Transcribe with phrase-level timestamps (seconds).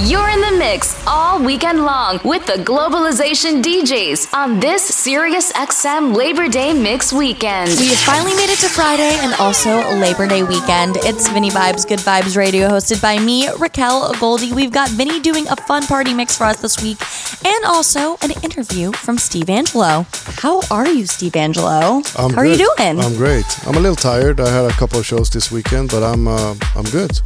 [0.00, 6.14] You're in the mix all weekend long with the Globalization DJs on this Sirius XM
[6.14, 7.70] Labor Day Mix weekend.
[7.70, 10.96] We finally made it to Friday and also Labor Day weekend.
[10.98, 14.52] It's Vinny Vibes, Good Vibes Radio, hosted by me, Raquel Goldie.
[14.52, 16.98] We've got Vinny doing a fun party mix for us this week
[17.46, 20.04] and also an interview from Steve Angello.
[20.42, 22.04] How are you, Steve Angello?
[22.18, 23.00] I'm How are you doing?
[23.00, 23.46] I'm great.
[23.66, 24.40] I'm a little tired.
[24.40, 27.18] I had a couple of shows this weekend, but I'm uh, I'm good.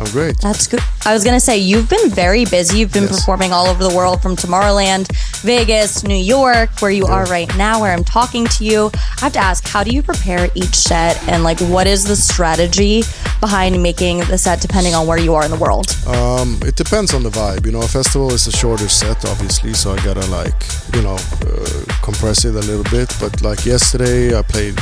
[0.00, 0.38] I'm great.
[0.40, 0.80] That's good.
[1.04, 2.78] I was going to say, you've been very busy.
[2.78, 3.18] You've been Yes.
[3.20, 5.10] performing all over the world from Tomorrowland,
[5.42, 8.90] Vegas, New York, where you are right now, where I'm talking to you.
[8.94, 12.16] I have to ask, how do you prepare each set and like what is the
[12.16, 13.02] strategy
[13.40, 15.94] behind making the set depending on where you are in the world?
[16.06, 17.66] Um, it depends on the vibe.
[17.66, 20.54] You know, a festival is a shorter set, obviously, so I gotta like
[20.94, 23.14] you know uh, compress it a little bit.
[23.20, 24.76] But like yesterday, I played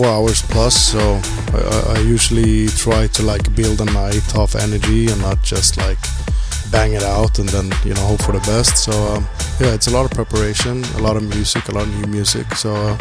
[0.00, 1.20] four hours plus, so
[1.52, 5.98] I, I- usually try to like build a night of energy and not just like
[6.70, 8.78] bang it out and then you know hope for the best.
[8.78, 9.26] So um,
[9.60, 12.46] yeah, it's a lot of preparation, a lot of music, a lot of new music.
[12.54, 12.96] So uh,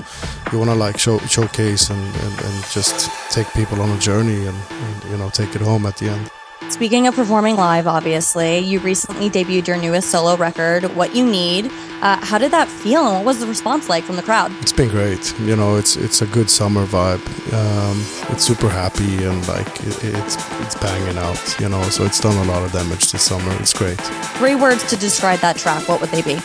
[0.52, 4.48] you want to like show, showcase and, and, and just take people on a journey
[4.48, 6.30] and, and you know take it home at the end.
[6.68, 11.72] Speaking of performing live, obviously, you recently debuted your newest solo record, What You Need.
[12.02, 14.52] Uh, how did that feel and what was the response like from the crowd?
[14.62, 15.38] It's been great.
[15.40, 17.20] You know, it's it's a good summer vibe.
[17.54, 17.98] Um,
[18.32, 21.60] it's super happy and like it, it's it's banging out.
[21.60, 23.52] You know, so it's done a lot of damage this summer.
[23.60, 24.00] It's great.
[24.38, 26.36] Three words to describe that track, what would they be?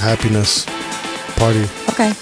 [0.00, 0.64] Happiness,
[1.36, 2.12] party, Okay.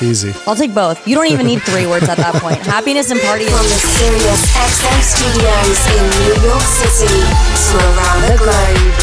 [0.00, 0.32] Easy.
[0.46, 1.06] I'll take both.
[1.08, 2.58] You don't even need three words at that point.
[2.76, 3.46] Happiness and party.
[3.50, 8.94] From the Sirius XM studios in New York City to around the globe,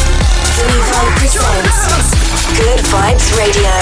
[0.55, 2.07] Vinny Vibe presents
[2.55, 3.75] Good Vibes Radio,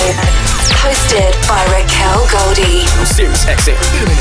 [0.81, 2.85] hosted by Raquel Goldie.
[3.05, 4.12] Sirius XM.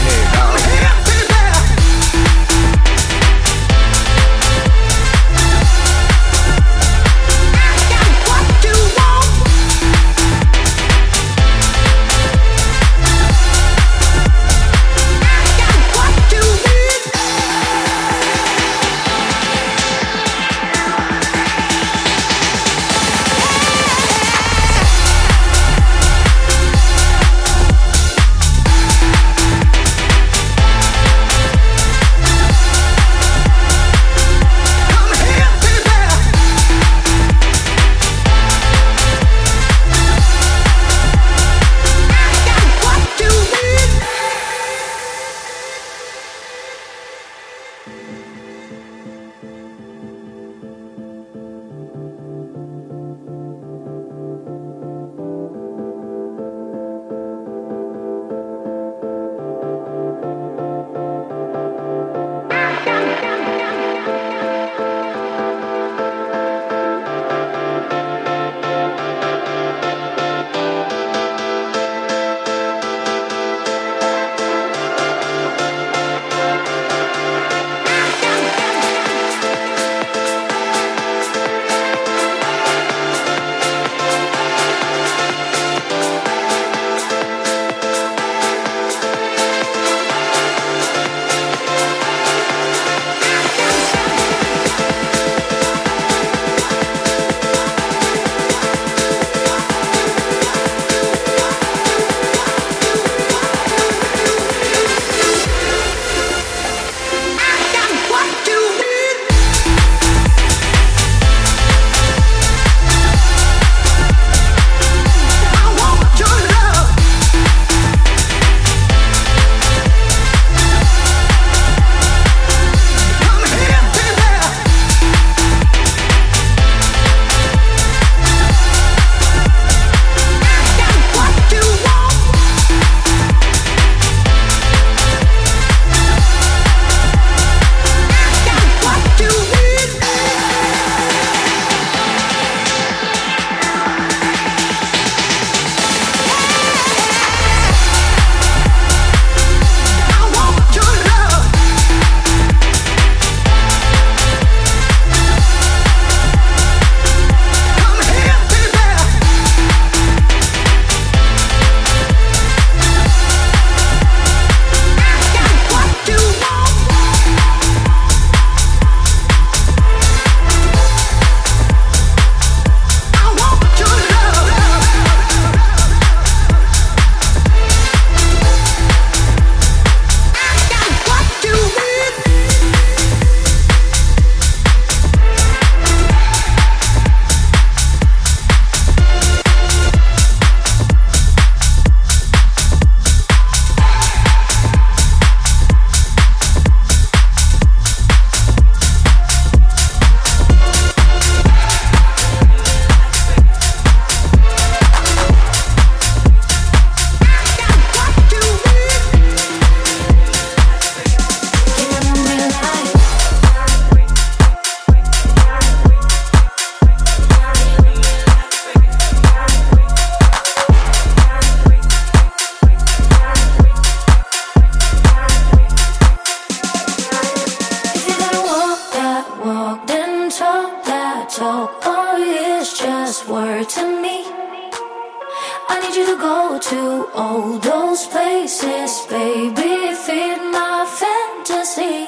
[236.63, 239.95] to all those places, baby.
[240.05, 242.07] Feed my fantasy.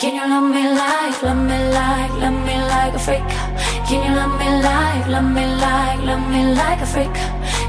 [0.00, 3.28] Can you love me like, love me like, love me like a freak?
[3.86, 7.14] Can you love me like, love me like, love me like a freak?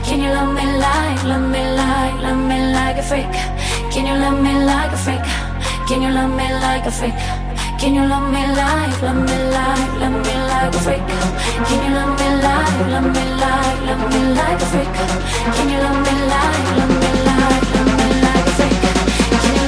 [0.06, 3.33] Can you love me like, love me like, love me like a freak?
[3.94, 5.25] Can you love me like a freak?
[5.88, 7.44] Can you love me like a freak?
[7.85, 11.05] Can you love me like, love me like, love me like a freak?
[11.67, 14.89] Can you love me like, love me like, love me like a freak?
[15.53, 19.64] Can you love me like, love me like, love me like a freak?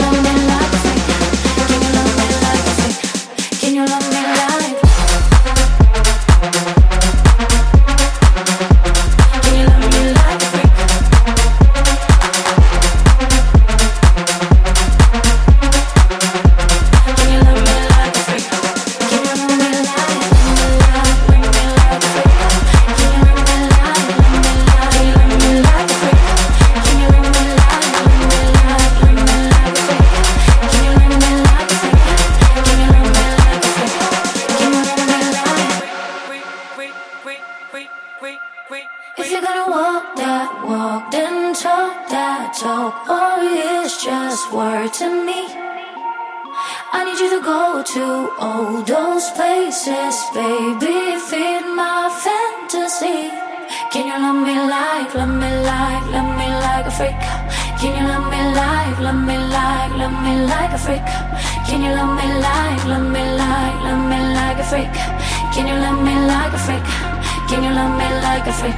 [68.37, 68.73] like a freak.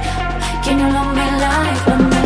[0.64, 2.19] Can you love me like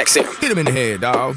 [0.00, 0.40] XM.
[0.40, 1.36] Hit him in the head, dog.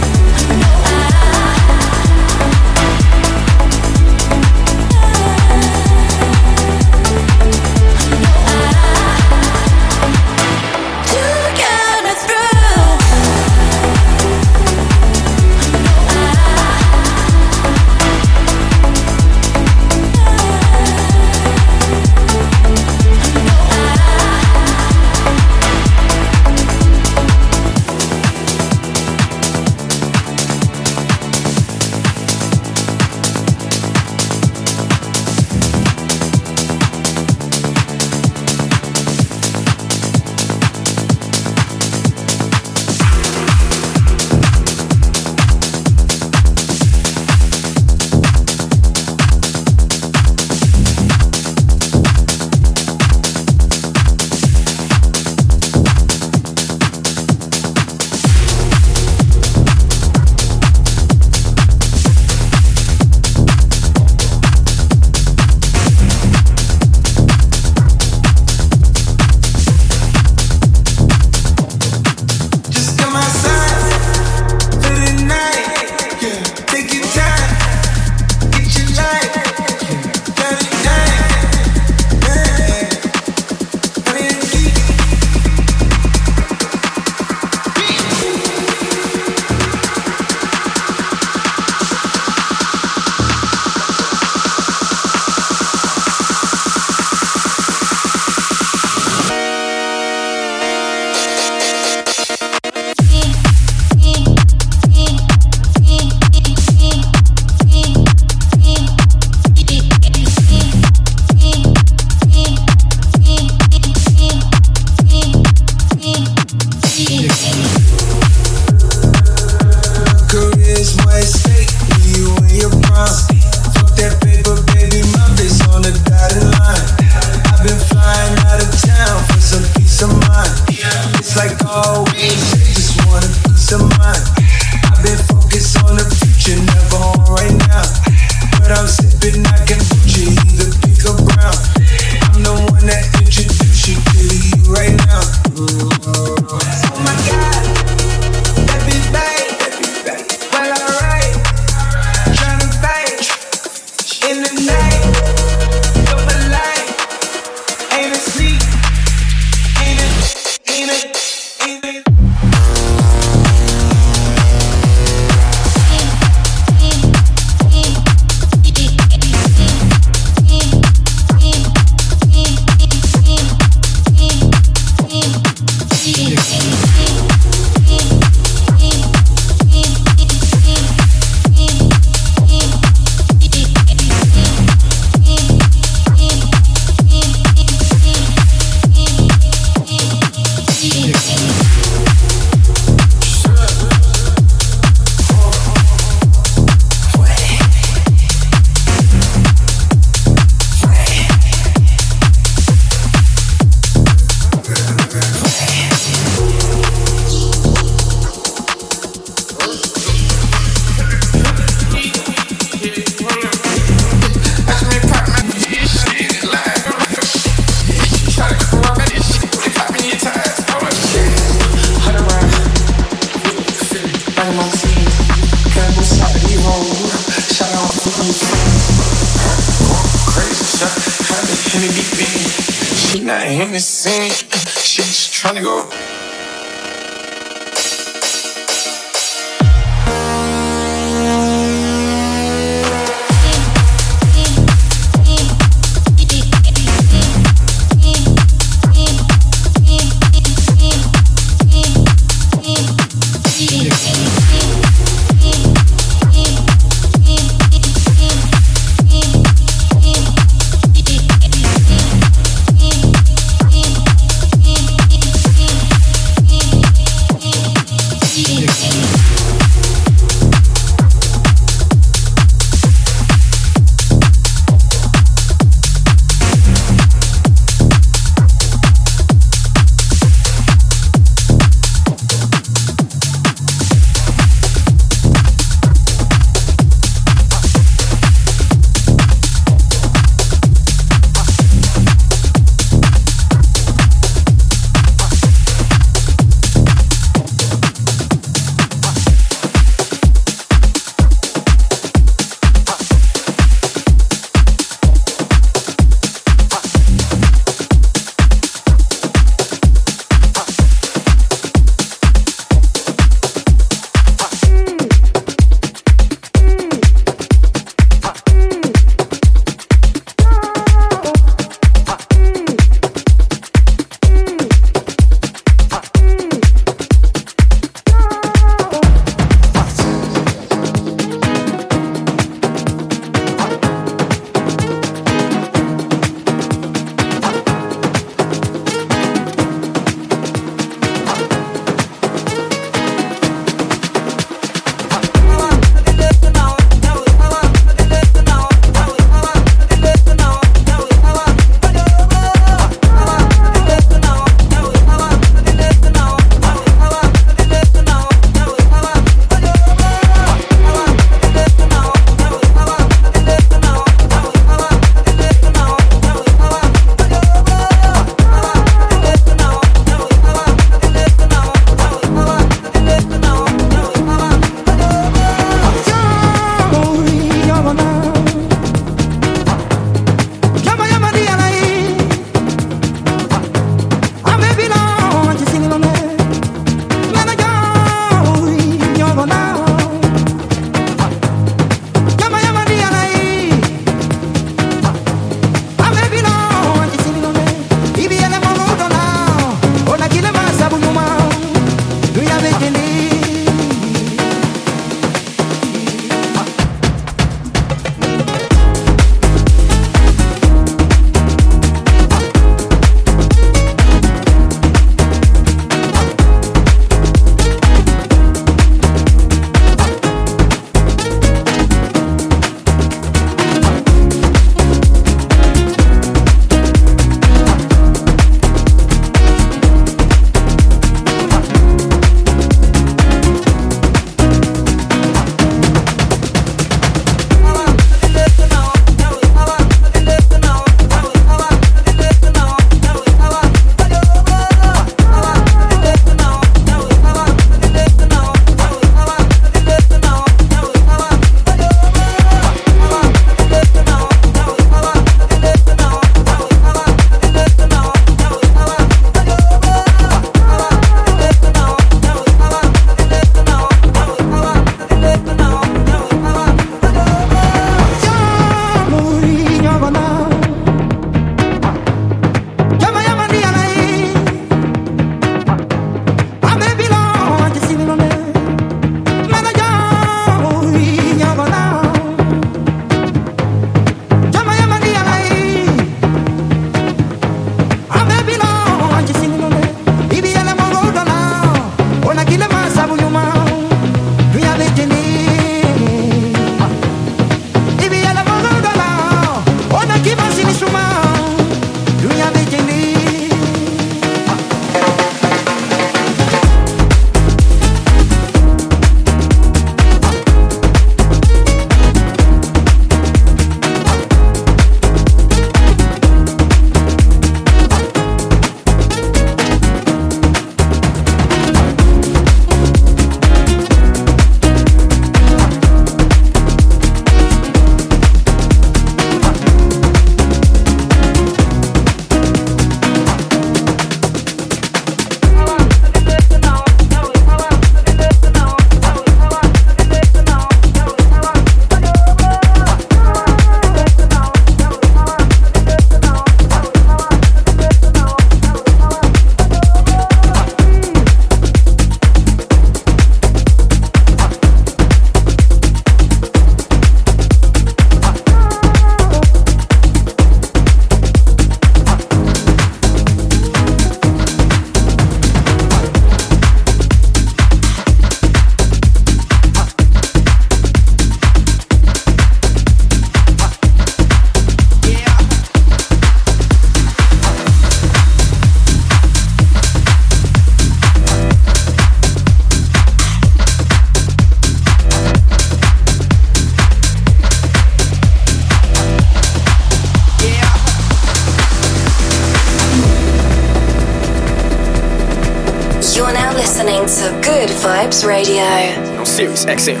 [599.67, 600.00] On Sirius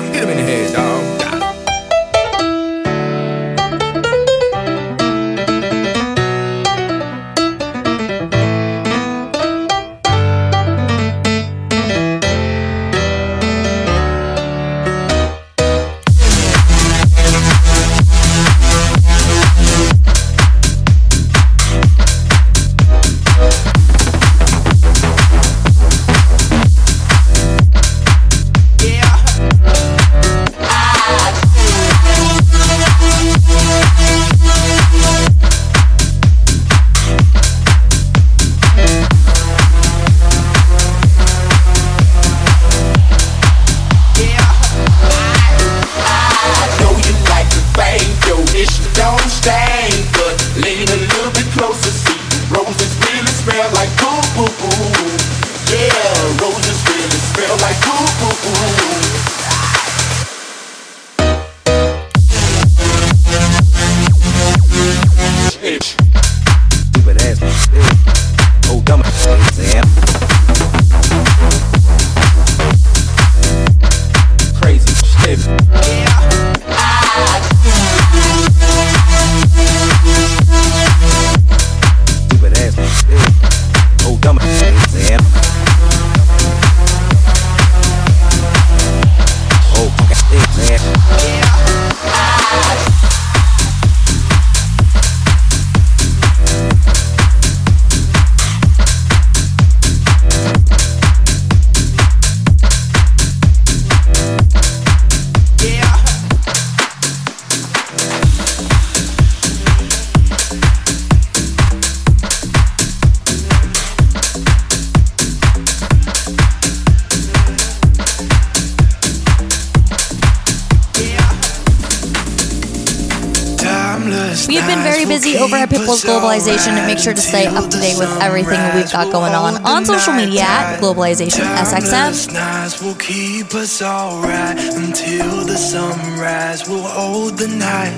[125.99, 129.63] Globalization and make sure to stay up to date with everything we've got going on
[129.65, 132.81] on social media at Globalization SXM.
[132.81, 136.67] will keep us alright until the sunrise.
[136.67, 137.97] We'll hold the night.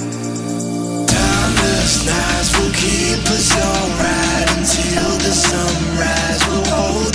[1.08, 6.42] Timeless nights will keep us alright until the sunrise.
[6.48, 7.13] We'll hold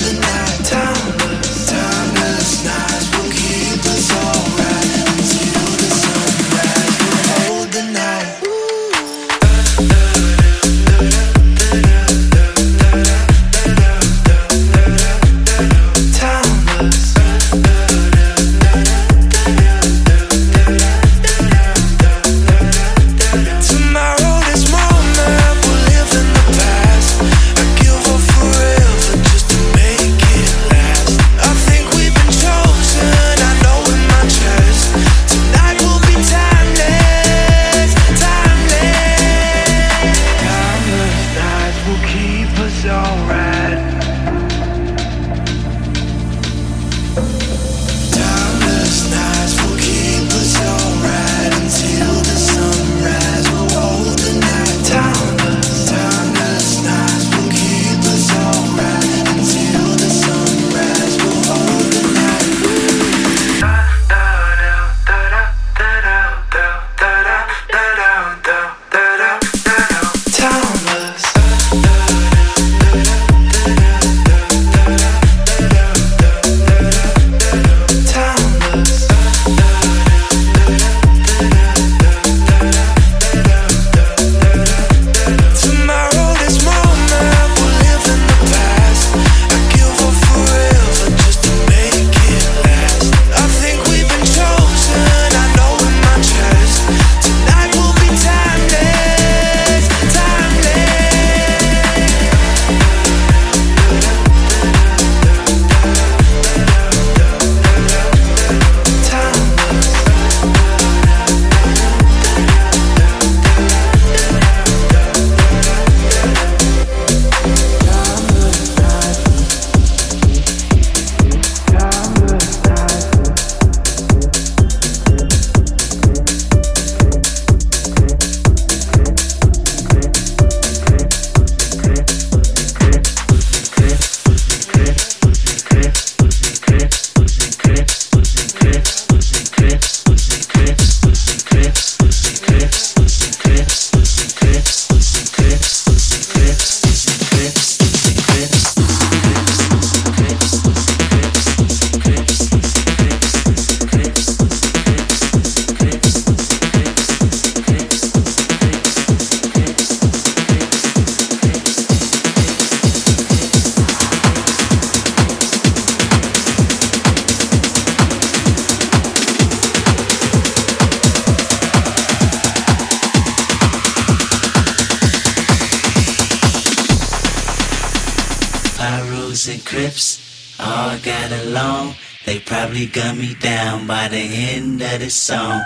[184.94, 185.62] of this song.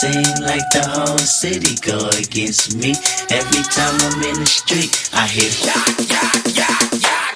[0.00, 2.94] Seem like the whole city go against me.
[3.30, 7.31] Every time I'm in the street, I hear yak, yak, yak, yak.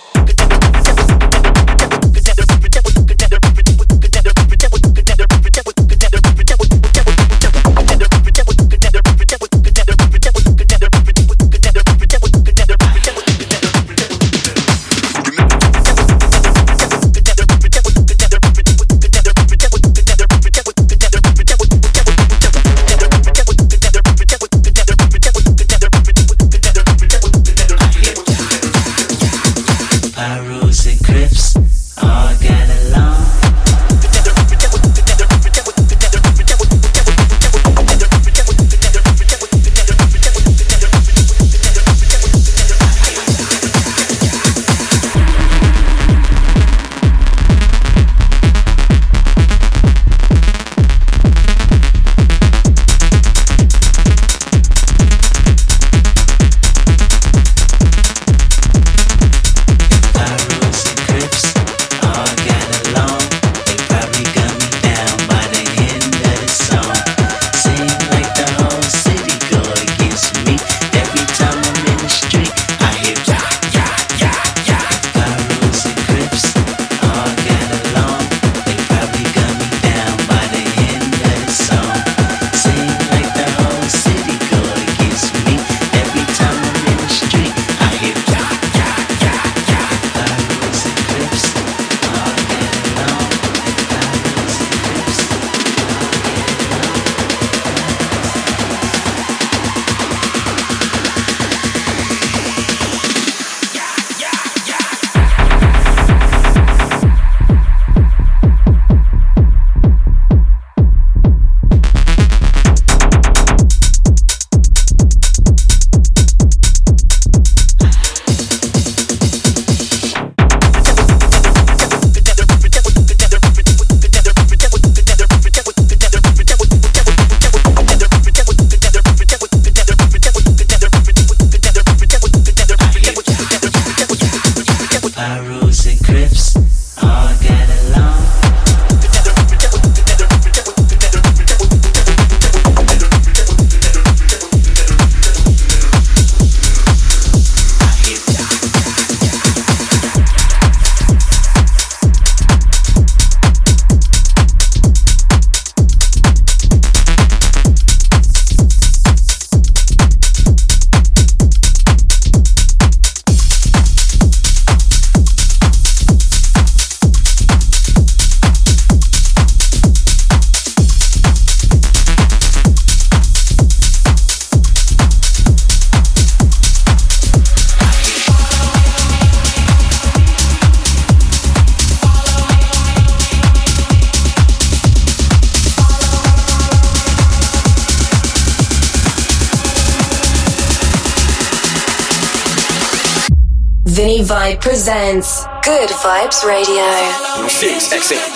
[194.67, 196.83] presents Good Vibes Radio.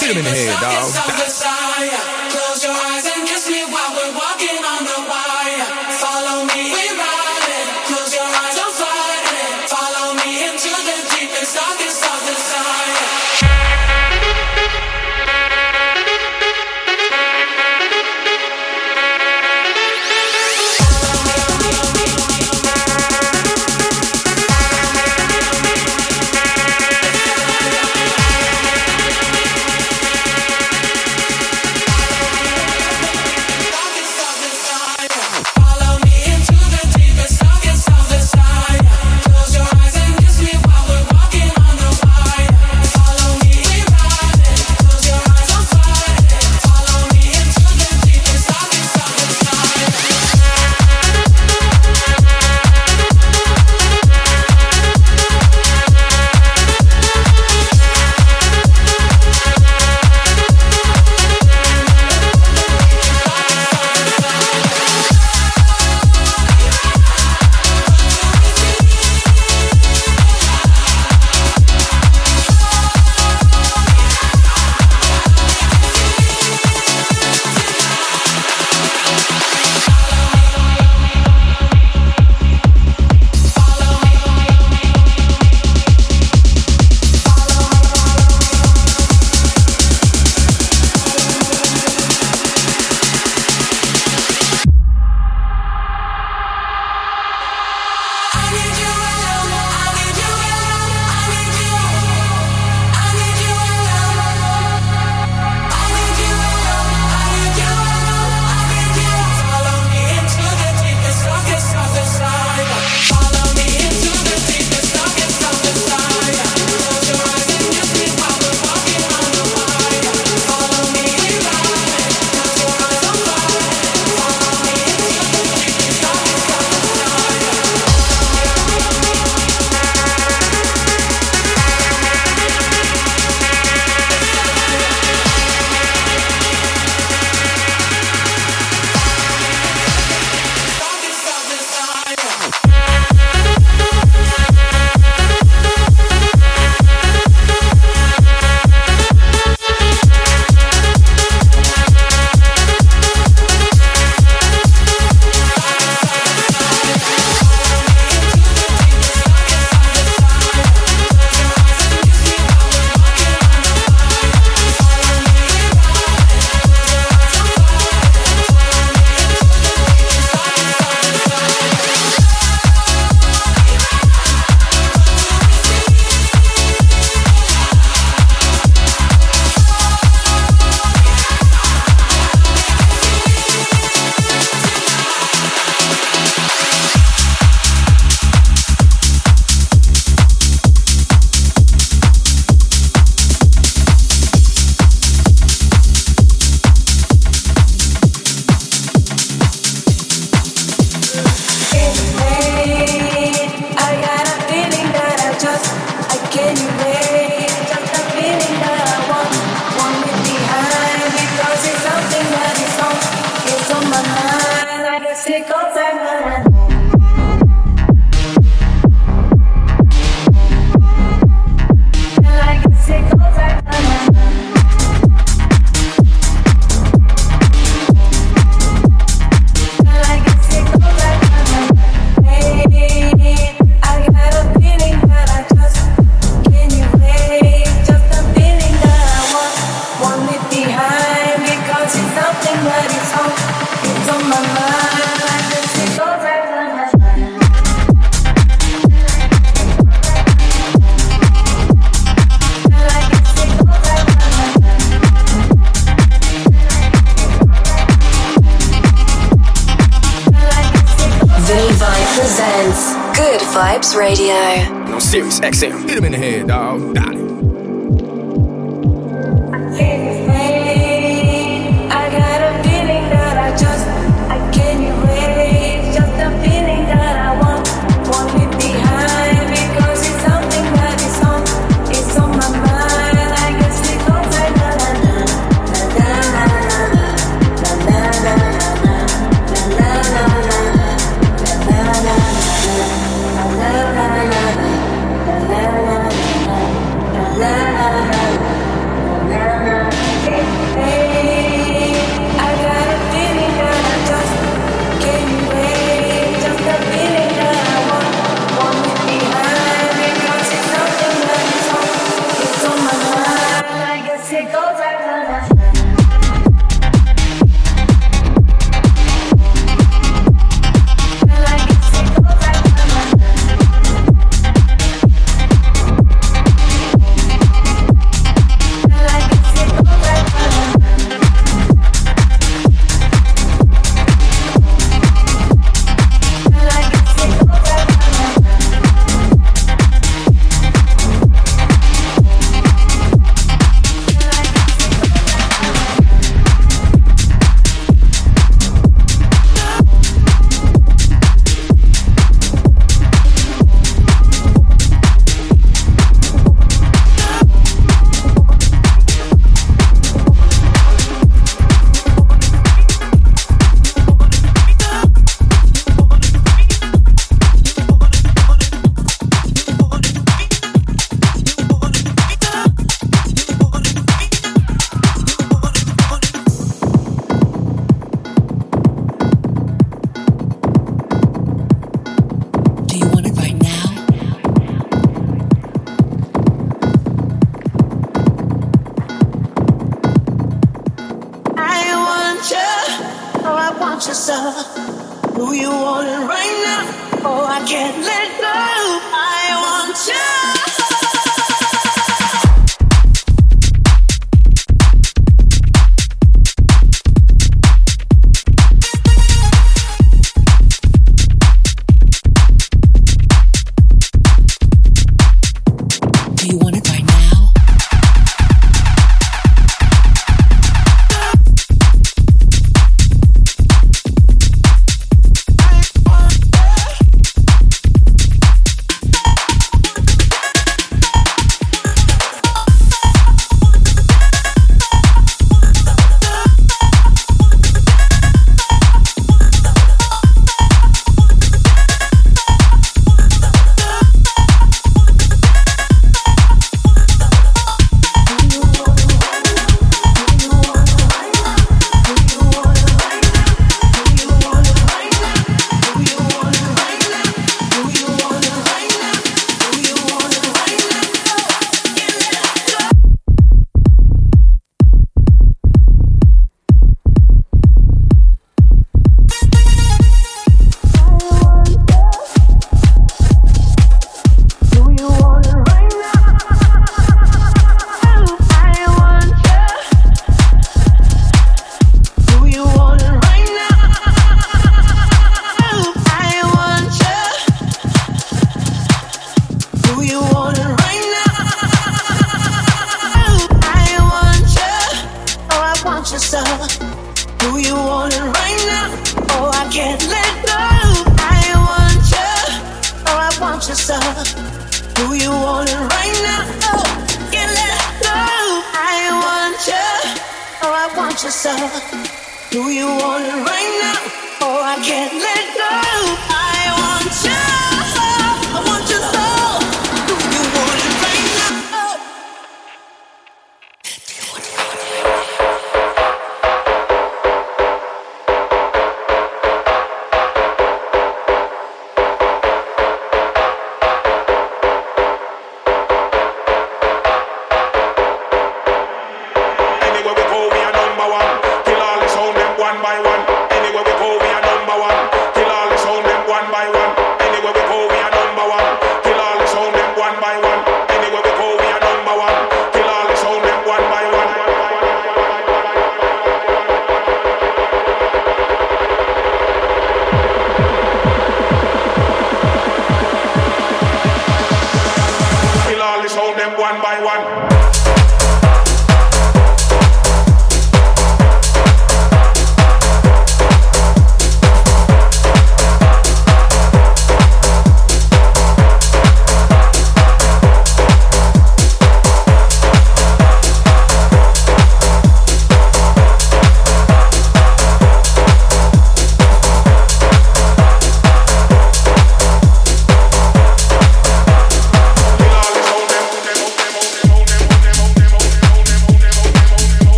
[0.00, 1.49] Him in the head, dog.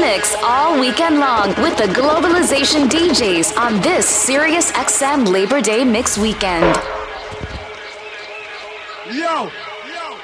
[0.00, 6.16] mix all weekend long with the Globalization DJs on this Sirius XM Labor Day Mix
[6.16, 6.76] Weekend.
[9.10, 9.50] Yo!
[9.88, 10.18] Yo!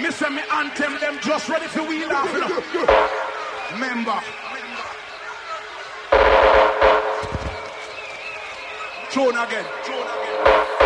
[0.00, 2.32] Listen, me anthem them just ready for wheel off.
[2.72, 2.86] You?
[3.78, 4.20] Member.
[9.10, 9.64] Throne again.
[9.84, 10.79] Throne again.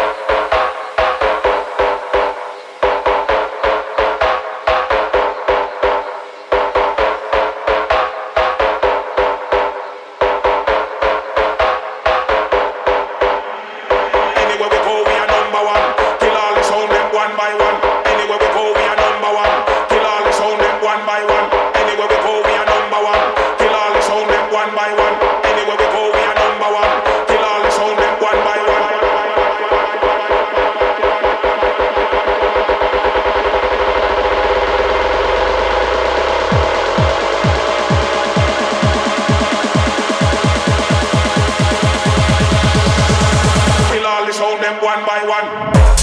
[44.94, 45.93] one by one.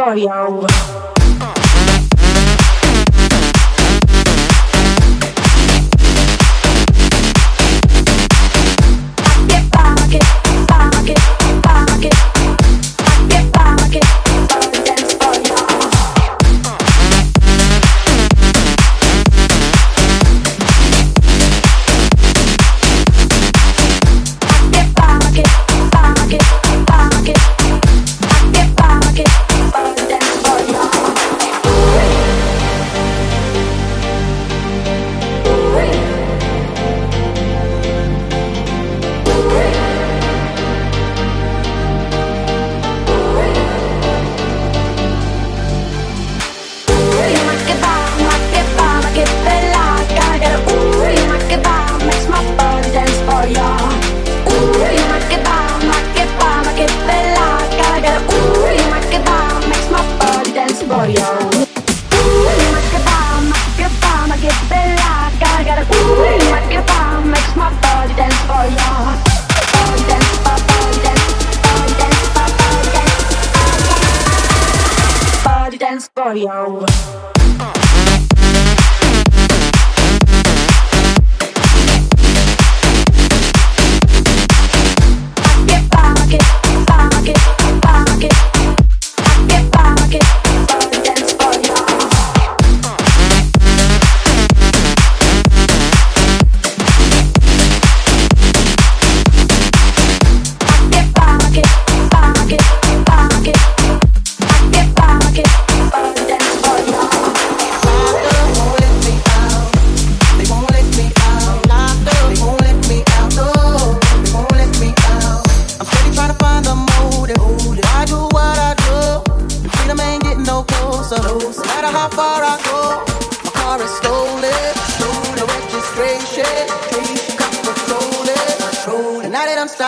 [0.00, 1.19] for you.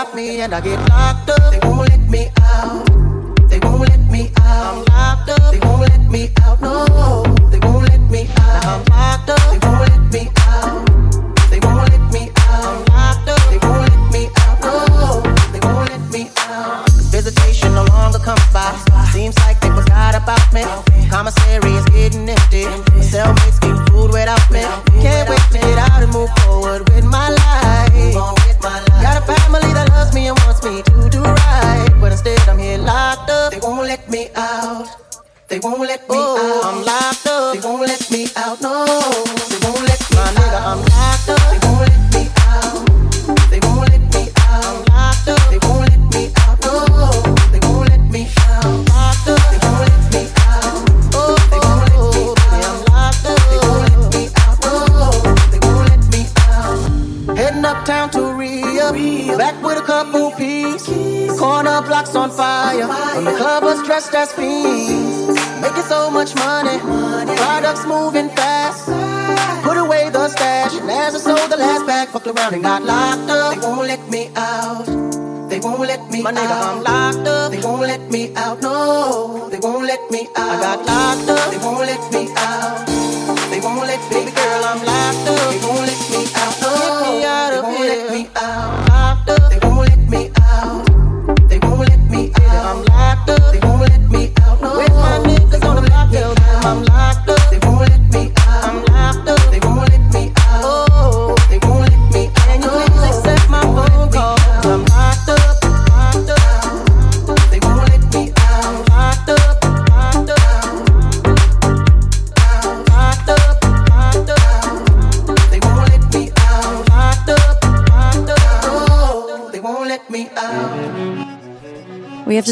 [0.03, 1.42] stop me and I get locked up.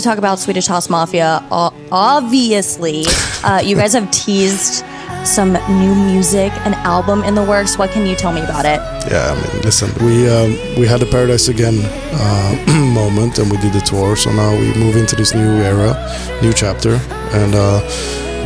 [0.00, 1.44] to talk about Swedish House Mafia.
[1.50, 3.04] Obviously,
[3.44, 4.84] uh, you guys have teased
[5.24, 7.76] some new music, an album in the works.
[7.76, 8.80] What can you tell me about it?
[9.10, 13.58] Yeah, I mean, listen, we um, we had a Paradise Again uh, moment, and we
[13.58, 14.16] did the tour.
[14.16, 15.94] So now we move into this new era,
[16.42, 16.94] new chapter,
[17.32, 17.80] and uh,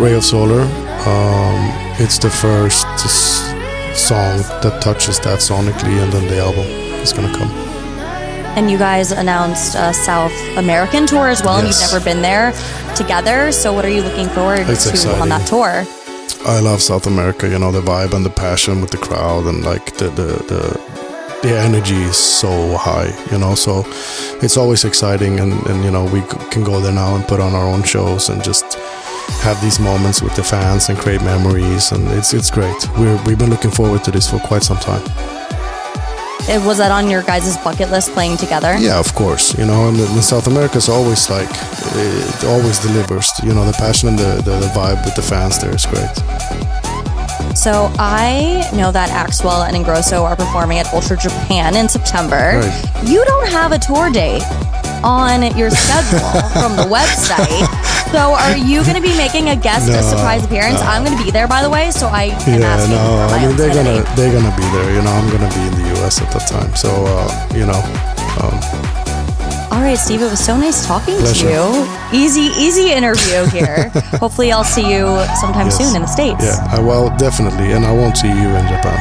[0.00, 0.62] Ray of Solar.
[1.06, 1.58] Um,
[2.00, 2.86] it's the first
[3.94, 6.66] song that touches that sonically, and then the album
[7.02, 7.63] is gonna come
[8.56, 11.64] and you guys announced a South American tour as well, yes.
[11.64, 12.52] and you've never been there
[12.94, 13.52] together.
[13.52, 15.20] So, what are you looking forward it's to exciting.
[15.20, 15.84] on that tour?
[16.46, 17.48] I love South America.
[17.48, 20.80] You know the vibe and the passion with the crowd, and like the the the,
[21.42, 23.10] the energy is so high.
[23.32, 23.84] You know, so
[24.42, 27.54] it's always exciting, and and you know we can go there now and put on
[27.54, 28.78] our own shows and just
[29.40, 32.76] have these moments with the fans and create memories and it's it's great.
[32.98, 35.02] We we've been looking forward to this for quite some time.
[36.46, 38.76] It, was that on your guys' bucket list playing together?
[38.78, 39.56] Yeah, of course.
[39.56, 41.48] You know, and in South America is always like
[41.96, 43.30] it always delivers.
[43.42, 46.10] You know, the passion and the, the, the vibe with the fans there is great.
[47.56, 52.58] So I know that Axwell and Ingrosso are performing at Ultra Japan in September.
[52.60, 53.04] Right.
[53.04, 54.42] You don't have a tour date
[55.04, 57.68] on your schedule from the website.
[58.10, 60.80] So are you going to be making a guest No, surprise appearance?
[60.80, 60.86] no.
[60.86, 63.28] I'm going to be there, by the way, so I can yeah, ask you no,
[63.28, 64.88] for my I mean they're gonna they're gonna be there.
[64.94, 66.20] You know, I'm gonna be in the U.S.
[66.22, 67.80] at that time, so uh, you know.
[68.40, 68.54] Um,
[69.72, 71.48] All right, Steve, it was so nice talking Pleasure.
[71.48, 72.22] to you.
[72.24, 73.88] Easy, easy interview here.
[74.22, 75.06] Hopefully, I'll see you
[75.40, 75.78] sometime Yes.
[75.78, 76.44] soon in the States.
[76.44, 78.98] yeah, I, well, definitely, and I won't see you in Japan.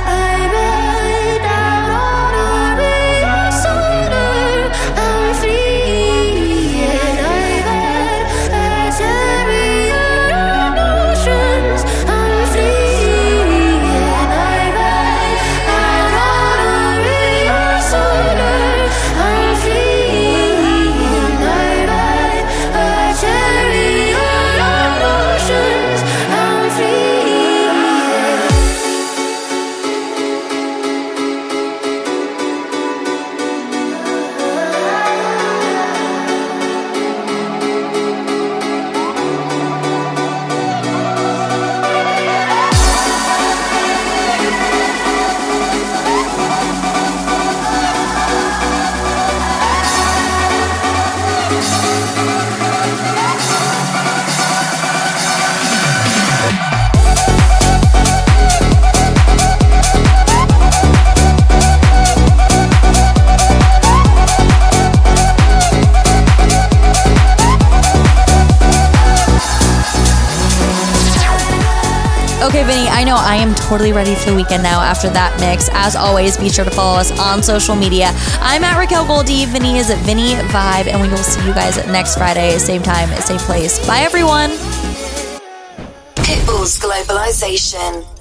[73.04, 75.68] I know I am totally ready for the weekend now after that mix.
[75.74, 78.12] As always, be sure to follow us on social media.
[78.39, 79.43] I'm at Raquel Goldie.
[79.43, 83.10] Vinny is at Vinny Vibe, and we will see you guys next Friday, same time,
[83.20, 83.86] same place.
[83.86, 84.51] Bye, everyone.
[86.16, 88.12] Pitbull's globalization.